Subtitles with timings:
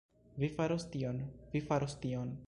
[0.43, 1.21] Vi faros tion...
[1.57, 2.39] vi faros tion...